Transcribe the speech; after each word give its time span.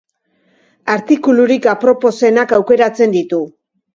Artikulurik 0.93 1.67
aproposenak 1.73 2.57
aukeratzen 2.59 3.17
ditu. 3.19 3.45